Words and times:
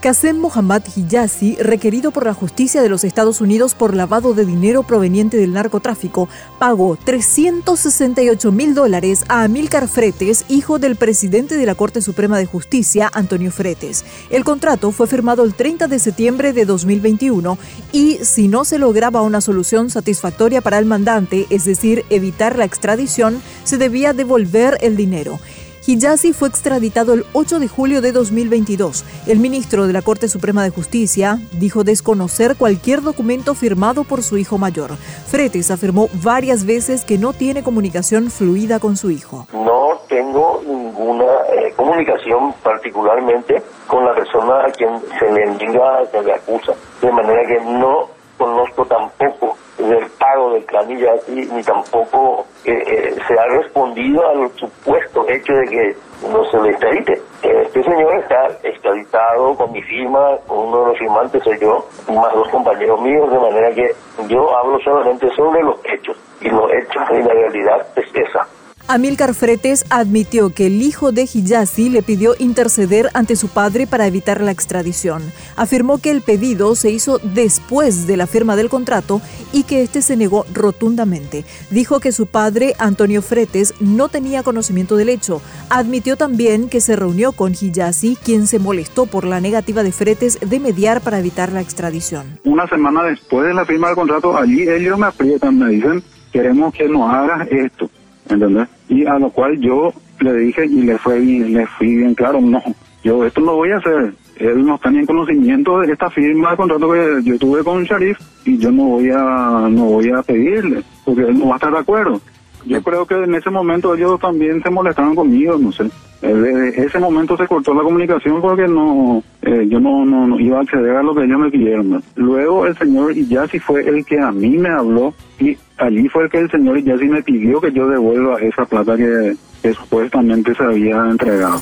Qasem 0.00 0.38
Mohammad 0.38 0.82
Hijazi, 0.94 1.56
requerido 1.56 2.12
por 2.12 2.24
la 2.24 2.32
justicia 2.32 2.82
de 2.82 2.88
los 2.88 3.02
Estados 3.02 3.40
Unidos 3.40 3.74
por 3.74 3.96
lavado 3.96 4.32
de 4.32 4.46
dinero 4.46 4.84
proveniente 4.84 5.36
del 5.36 5.52
narcotráfico, 5.52 6.28
pagó 6.60 6.96
368 6.96 8.52
mil 8.52 8.74
dólares 8.76 9.24
a 9.26 9.42
Amílcar 9.42 9.88
Fretes, 9.88 10.44
hijo 10.48 10.78
del 10.78 10.94
presidente 10.94 11.56
de 11.56 11.66
la 11.66 11.74
Corte 11.74 12.00
Suprema 12.00 12.38
de 12.38 12.46
Justicia, 12.46 13.10
Antonio 13.12 13.50
Fretes. 13.50 14.04
El 14.30 14.44
contrato 14.44 14.92
fue 14.92 15.08
firmado 15.08 15.42
el 15.42 15.54
30 15.54 15.88
de 15.88 15.98
septiembre 15.98 16.52
de 16.52 16.64
2021 16.64 17.58
y, 17.90 18.18
si 18.22 18.46
no 18.46 18.64
se 18.64 18.78
lograba 18.78 19.22
una 19.22 19.40
solución 19.40 19.90
satisfactoria 19.90 20.60
para 20.60 20.78
el 20.78 20.84
mandante, 20.84 21.48
es 21.50 21.64
decir, 21.64 22.04
evitar 22.08 22.56
la 22.56 22.64
extradición, 22.64 23.42
se 23.64 23.78
debía 23.78 24.12
devolver 24.12 24.78
el 24.80 24.94
dinero. 24.94 25.40
Hijazi 25.88 26.34
fue 26.34 26.48
extraditado 26.48 27.14
el 27.14 27.24
8 27.32 27.60
de 27.60 27.66
julio 27.66 28.02
de 28.02 28.12
2022. 28.12 29.06
El 29.26 29.38
ministro 29.38 29.86
de 29.86 29.94
la 29.94 30.02
Corte 30.02 30.28
Suprema 30.28 30.62
de 30.62 30.68
Justicia 30.68 31.38
dijo 31.52 31.82
desconocer 31.82 32.56
cualquier 32.58 33.00
documento 33.00 33.54
firmado 33.54 34.04
por 34.04 34.22
su 34.22 34.36
hijo 34.36 34.58
mayor. 34.58 34.90
Fretes 34.96 35.70
afirmó 35.70 36.10
varias 36.22 36.66
veces 36.66 37.06
que 37.06 37.16
no 37.16 37.32
tiene 37.32 37.62
comunicación 37.62 38.30
fluida 38.30 38.80
con 38.80 38.98
su 38.98 39.10
hijo. 39.10 39.46
No 39.54 39.98
tengo 40.10 40.60
ninguna 40.66 41.24
eh, 41.54 41.72
comunicación 41.74 42.52
particularmente 42.62 43.62
con 43.86 44.04
la 44.04 44.14
persona 44.14 44.66
a 44.66 44.70
quien 44.70 44.90
se 45.18 45.32
le 45.32 45.56
se 45.56 46.22
le 46.22 46.32
acusa. 46.34 46.74
De 47.00 47.10
manera 47.10 47.46
que 47.46 47.60
no 47.64 48.17
conozco 48.38 48.86
tampoco 48.86 49.56
del 49.76 50.06
pago 50.18 50.52
del 50.52 50.64
planilla 50.64 51.12
aquí, 51.12 51.48
ni 51.52 51.62
tampoco 51.62 52.46
eh, 52.64 52.72
eh, 52.86 53.16
se 53.26 53.38
ha 53.38 53.46
respondido 53.46 54.26
al 54.28 54.50
supuesto 54.52 55.28
hecho 55.28 55.52
de 55.52 55.66
que 55.66 55.96
no 56.28 56.44
se 56.50 56.60
le 56.60 56.70
extradite. 56.70 57.22
Este 57.42 57.82
señor 57.82 58.14
está 58.16 58.48
extraditado 58.62 59.54
con 59.54 59.70
mi 59.72 59.82
firma, 59.82 60.36
con 60.46 60.68
uno 60.68 60.80
de 60.80 60.86
los 60.88 60.98
firmantes 60.98 61.44
soy 61.44 61.58
yo, 61.60 61.86
más 62.08 62.32
dos 62.34 62.48
compañeros 62.48 63.00
míos, 63.00 63.30
de 63.30 63.38
manera 63.38 63.70
que 63.72 63.94
yo 64.28 64.56
hablo 64.56 64.80
solamente 64.80 65.28
sobre 65.36 65.62
los 65.62 65.76
hechos, 65.84 66.16
y 66.40 66.48
los 66.48 66.72
hechos 66.72 67.02
y 67.10 67.22
la 67.22 67.34
realidad 67.34 67.86
es 67.94 68.06
esa. 68.14 68.47
Amílcar 68.90 69.34
Fretes 69.34 69.84
admitió 69.90 70.48
que 70.48 70.68
el 70.68 70.80
hijo 70.80 71.12
de 71.12 71.28
Hijazi 71.30 71.90
le 71.90 72.02
pidió 72.02 72.34
interceder 72.38 73.10
ante 73.12 73.36
su 73.36 73.48
padre 73.48 73.86
para 73.86 74.06
evitar 74.06 74.40
la 74.40 74.50
extradición. 74.50 75.22
Afirmó 75.56 75.98
que 75.98 76.10
el 76.10 76.22
pedido 76.22 76.74
se 76.74 76.90
hizo 76.90 77.18
después 77.18 78.06
de 78.06 78.16
la 78.16 78.26
firma 78.26 78.56
del 78.56 78.70
contrato 78.70 79.20
y 79.52 79.64
que 79.64 79.82
este 79.82 80.00
se 80.00 80.16
negó 80.16 80.46
rotundamente. 80.54 81.44
Dijo 81.68 82.00
que 82.00 82.12
su 82.12 82.28
padre, 82.28 82.76
Antonio 82.78 83.20
Fretes, 83.20 83.74
no 83.78 84.08
tenía 84.08 84.42
conocimiento 84.42 84.96
del 84.96 85.10
hecho. 85.10 85.42
Admitió 85.68 86.16
también 86.16 86.70
que 86.70 86.80
se 86.80 86.96
reunió 86.96 87.32
con 87.32 87.52
Hijazi, 87.52 88.16
quien 88.16 88.46
se 88.46 88.58
molestó 88.58 89.04
por 89.04 89.24
la 89.24 89.42
negativa 89.42 89.82
de 89.82 89.92
Fretes 89.92 90.38
de 90.40 90.60
mediar 90.60 91.02
para 91.02 91.18
evitar 91.18 91.52
la 91.52 91.60
extradición. 91.60 92.38
Una 92.42 92.66
semana 92.66 93.02
después 93.02 93.48
de 93.48 93.52
la 93.52 93.66
firma 93.66 93.88
del 93.88 93.96
contrato, 93.96 94.34
allí 94.34 94.62
ellos 94.62 94.98
me 94.98 95.08
aprietan, 95.08 95.58
me 95.58 95.72
dicen, 95.72 96.02
queremos 96.32 96.72
que 96.72 96.88
nos 96.88 97.12
hagas 97.12 97.46
esto 97.50 97.90
¿entendés? 98.28 98.68
Y 98.88 99.06
a 99.06 99.18
lo 99.18 99.30
cual 99.30 99.58
yo 99.60 99.92
le 100.20 100.34
dije 100.34 100.66
y 100.66 100.82
le 100.82 100.98
fue 100.98 101.20
bien, 101.20 101.52
le 101.52 101.66
fui 101.66 101.96
bien 101.96 102.14
claro, 102.14 102.40
no, 102.40 102.62
yo 103.02 103.24
esto 103.24 103.40
no 103.40 103.54
voy 103.54 103.70
a 103.70 103.76
hacer. 103.76 104.14
Él 104.36 104.64
no 104.64 104.76
está 104.76 104.90
ni 104.90 104.98
en 104.98 105.06
conocimiento 105.06 105.80
de 105.80 105.92
esta 105.92 106.10
firma 106.10 106.52
de 106.52 106.56
contrato 106.56 106.92
que 106.92 107.20
yo 107.24 107.38
tuve 107.38 107.64
con 107.64 107.82
Sharif 107.84 108.18
y 108.44 108.56
yo 108.58 108.70
no 108.70 108.84
voy 108.84 109.10
a 109.10 109.68
no 109.68 109.84
voy 109.84 110.10
a 110.10 110.22
pedirle 110.22 110.82
porque 111.04 111.22
él 111.22 111.38
no 111.38 111.48
va 111.48 111.54
a 111.54 111.56
estar 111.56 111.72
de 111.72 111.78
acuerdo. 111.78 112.20
Yo 112.64 112.82
creo 112.82 113.06
que 113.06 113.14
en 113.14 113.34
ese 113.34 113.50
momento 113.50 113.94
ellos 113.94 114.20
también 114.20 114.62
se 114.62 114.70
molestaron 114.70 115.14
conmigo, 115.14 115.56
no 115.58 115.72
sé. 115.72 115.84
En 116.20 116.74
ese 116.74 116.98
momento 116.98 117.36
se 117.36 117.46
cortó 117.46 117.72
la 117.72 117.82
comunicación 117.82 118.40
porque 118.40 118.66
no 118.66 119.22
eh, 119.42 119.66
yo 119.68 119.78
no, 119.78 120.04
no, 120.04 120.38
iba 120.40 120.58
a 120.58 120.62
acceder 120.62 120.96
a 120.96 121.02
lo 121.02 121.14
que 121.14 121.24
ellos 121.24 121.38
me 121.38 121.50
pidieron. 121.50 122.02
Luego 122.16 122.66
el 122.66 122.76
señor 122.76 123.16
Iyasi 123.16 123.58
fue 123.60 123.88
el 123.88 124.04
que 124.04 124.18
a 124.18 124.32
mí 124.32 124.58
me 124.58 124.68
habló 124.68 125.14
y 125.38 125.56
allí 125.76 126.08
fue 126.08 126.24
el 126.24 126.30
que 126.30 126.38
el 126.38 126.50
señor 126.50 126.78
Iyasi 126.78 127.04
me 127.06 127.22
pidió 127.22 127.60
que 127.60 127.72
yo 127.72 127.88
devuelva 127.88 128.40
esa 128.40 128.64
plata 128.64 128.96
que 128.96 129.36
supuestamente 129.72 130.54
se 130.54 130.64
había 130.64 130.98
entregado. 131.08 131.60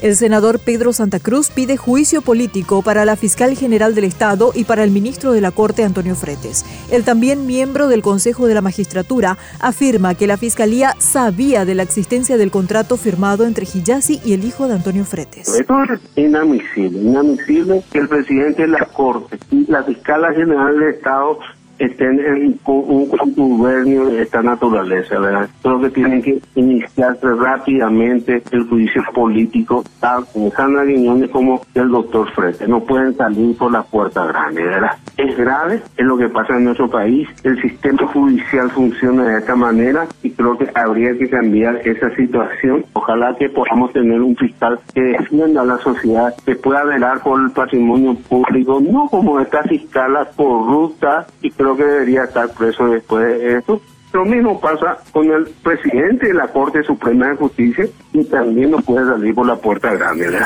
El 0.00 0.14
senador 0.14 0.60
Pedro 0.60 0.92
Santa 0.92 1.18
Cruz 1.18 1.50
pide 1.50 1.76
juicio 1.76 2.22
político 2.22 2.82
para 2.82 3.04
la 3.04 3.16
fiscal 3.16 3.56
general 3.56 3.96
del 3.96 4.04
Estado 4.04 4.52
y 4.54 4.62
para 4.62 4.84
el 4.84 4.92
ministro 4.92 5.32
de 5.32 5.40
la 5.40 5.50
Corte, 5.50 5.82
Antonio 5.82 6.14
Fretes. 6.14 6.64
El 6.92 7.02
también 7.02 7.46
miembro 7.48 7.88
del 7.88 8.00
Consejo 8.00 8.46
de 8.46 8.54
la 8.54 8.60
Magistratura 8.60 9.36
afirma 9.60 10.14
que 10.14 10.28
la 10.28 10.36
fiscalía 10.36 10.94
sabía 10.98 11.64
de 11.64 11.74
la 11.74 11.82
existencia 11.82 12.36
del 12.36 12.52
contrato 12.52 12.96
firmado 12.96 13.44
entre 13.44 13.66
Hijazi 13.66 14.20
y 14.24 14.34
el 14.34 14.44
hijo 14.44 14.68
de 14.68 14.74
Antonio 14.74 15.04
Fretes. 15.04 15.48
Esto 15.48 15.74
es 15.82 16.00
inadmisible, 16.14 17.00
inadmisible 17.00 17.82
que 17.90 17.98
el 17.98 18.08
presidente 18.08 18.62
de 18.62 18.68
la 18.68 18.86
Corte 18.86 19.36
y 19.50 19.66
la 19.66 19.82
fiscal 19.82 20.22
general 20.32 20.78
del 20.78 20.90
Estado 20.90 21.40
estén 21.78 22.20
en 22.20 22.58
un 22.64 23.08
contubernio 23.08 24.06
de 24.06 24.22
esta 24.22 24.42
naturaleza, 24.42 25.18
¿verdad? 25.18 25.48
Creo 25.62 25.80
que 25.80 25.90
tienen 25.90 26.22
que 26.22 26.40
iniciarse 26.54 27.26
rápidamente 27.34 28.42
el 28.50 28.68
juicio 28.68 29.02
político, 29.14 29.84
tal 30.00 30.24
como 30.32 30.50
Sandra 30.50 30.84
Guiñones 30.84 31.30
como 31.30 31.60
el 31.74 31.88
doctor 31.88 32.30
Frete. 32.32 32.66
No 32.66 32.80
pueden 32.80 33.16
salir 33.16 33.56
por 33.56 33.72
la 33.72 33.82
puerta 33.82 34.26
grande, 34.26 34.62
¿verdad? 34.62 34.92
Es 35.16 35.36
grave, 35.36 35.82
es 35.96 36.04
lo 36.04 36.16
que 36.16 36.28
pasa 36.28 36.56
en 36.56 36.64
nuestro 36.64 36.90
país. 36.90 37.28
El 37.44 37.60
sistema 37.60 38.06
judicial 38.08 38.70
funciona 38.70 39.24
de 39.24 39.38
esta 39.38 39.54
manera 39.54 40.06
y 40.22 40.30
creo 40.30 40.56
que 40.56 40.68
habría 40.74 41.16
que 41.16 41.28
cambiar 41.28 41.76
esa 41.86 42.14
situación. 42.16 42.84
Ojalá 42.92 43.34
que 43.36 43.48
podamos 43.48 43.92
tener 43.92 44.20
un 44.20 44.36
fiscal 44.36 44.78
que 44.94 45.00
defienda 45.00 45.62
a 45.62 45.64
la 45.64 45.78
sociedad, 45.78 46.34
que 46.44 46.54
pueda 46.56 46.84
velar 46.84 47.22
por 47.22 47.40
el 47.40 47.50
patrimonio 47.50 48.14
público, 48.28 48.80
no 48.80 49.08
como 49.08 49.40
esta 49.40 49.62
fiscal 49.64 50.08
corrupta 50.36 51.26
y 51.42 51.50
creo 51.50 51.67
que 51.76 51.84
debería 51.84 52.24
estar 52.24 52.48
preso 52.50 52.86
después 52.86 53.26
de 53.26 53.58
esto. 53.58 53.80
Lo 54.12 54.24
mismo 54.24 54.58
pasa 54.58 54.96
con 55.12 55.30
el 55.30 55.44
presidente 55.62 56.28
de 56.28 56.34
la 56.34 56.48
Corte 56.48 56.82
Suprema 56.82 57.28
de 57.28 57.36
Justicia 57.36 57.86
y 58.12 58.24
también 58.24 58.70
no 58.70 58.78
puede 58.78 59.06
salir 59.06 59.34
por 59.34 59.46
la 59.46 59.56
puerta 59.56 59.92
grande. 59.94 60.38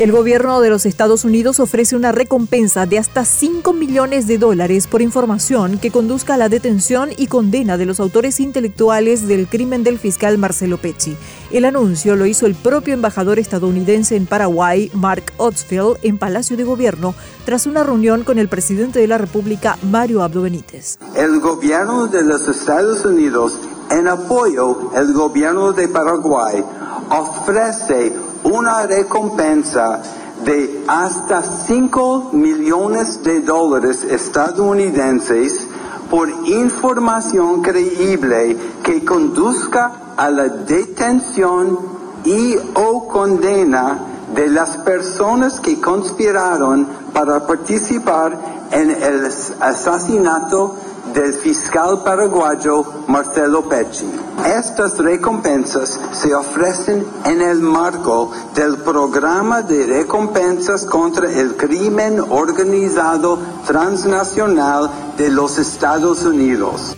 El 0.00 0.12
gobierno 0.12 0.62
de 0.62 0.70
los 0.70 0.86
Estados 0.86 1.26
Unidos 1.26 1.60
ofrece 1.60 1.94
una 1.94 2.10
recompensa 2.10 2.86
de 2.86 2.98
hasta 2.98 3.26
5 3.26 3.74
millones 3.74 4.26
de 4.26 4.38
dólares 4.38 4.86
por 4.86 5.02
información 5.02 5.78
que 5.78 5.90
conduzca 5.90 6.32
a 6.32 6.36
la 6.38 6.48
detención 6.48 7.10
y 7.14 7.26
condena 7.26 7.76
de 7.76 7.84
los 7.84 8.00
autores 8.00 8.40
intelectuales 8.40 9.28
del 9.28 9.46
crimen 9.46 9.84
del 9.84 9.98
fiscal 9.98 10.38
Marcelo 10.38 10.78
Pecci. 10.78 11.18
El 11.50 11.66
anuncio 11.66 12.16
lo 12.16 12.24
hizo 12.24 12.46
el 12.46 12.54
propio 12.54 12.94
embajador 12.94 13.38
estadounidense 13.38 14.16
en 14.16 14.24
Paraguay, 14.24 14.90
Mark 14.94 15.34
Otsfield, 15.36 15.98
en 16.00 16.16
Palacio 16.16 16.56
de 16.56 16.64
Gobierno, 16.64 17.14
tras 17.44 17.66
una 17.66 17.84
reunión 17.84 18.24
con 18.24 18.38
el 18.38 18.48
presidente 18.48 19.00
de 19.00 19.06
la 19.06 19.18
República, 19.18 19.76
Mario 19.82 20.22
Abdo 20.22 20.40
Benítez. 20.40 20.96
El 21.14 21.40
gobierno 21.40 22.06
de 22.06 22.22
los 22.22 22.48
Estados 22.48 23.04
Unidos, 23.04 23.58
en 23.90 24.08
apoyo 24.08 24.92
al 24.96 25.12
gobierno 25.12 25.74
de 25.74 25.88
Paraguay, 25.88 26.64
ofrece 27.10 28.29
una 28.44 28.86
recompensa 28.86 30.00
de 30.44 30.84
hasta 30.86 31.42
5 31.42 32.30
millones 32.32 33.22
de 33.22 33.40
dólares 33.40 34.04
estadounidenses 34.04 35.66
por 36.10 36.28
información 36.46 37.62
creíble 37.62 38.56
que 38.82 39.04
conduzca 39.04 40.14
a 40.16 40.30
la 40.30 40.48
detención 40.48 41.78
y 42.24 42.56
o 42.74 43.06
condena 43.06 43.98
de 44.34 44.48
las 44.48 44.76
personas 44.78 45.60
que 45.60 45.80
conspiraron 45.80 46.86
para 47.12 47.46
participar 47.46 48.38
en 48.70 48.90
el 48.90 49.26
asesinato 49.60 50.76
del 51.14 51.34
fiscal 51.34 52.02
paraguayo 52.04 52.84
Marcelo 53.08 53.68
Pecci. 53.68 54.06
Estas 54.46 54.98
recompensas 54.98 55.98
se 56.12 56.34
ofrecen 56.34 57.06
en 57.24 57.42
el 57.42 57.60
marco 57.60 58.30
del 58.54 58.78
programa 58.78 59.62
de 59.62 59.86
recompensas 59.86 60.84
contra 60.84 61.30
el 61.30 61.56
crimen 61.56 62.20
organizado 62.20 63.38
transnacional 63.66 64.90
de 65.16 65.30
los 65.30 65.58
Estados 65.58 66.22
Unidos. 66.24 66.96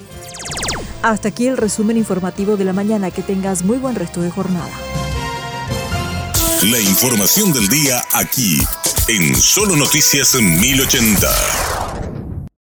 Hasta 1.03 1.29
aquí 1.29 1.49
el 1.49 1.57
resumen 1.57 1.97
informativo 1.97 2.57
de 2.57 2.65
la 2.65 2.73
mañana. 2.73 3.11
Que 3.11 3.23
tengas 3.23 3.65
muy 3.65 3.79
buen 3.79 3.97
resto 3.97 4.21
de 4.21 4.31
jornada. 4.31 4.71
La 6.63 6.79
información 6.79 7.53
del 7.53 7.67
día 7.69 8.01
aquí, 8.13 8.63
en 9.09 9.35
Solo 9.35 9.75
Noticias 9.75 10.35
1080. 10.41 11.82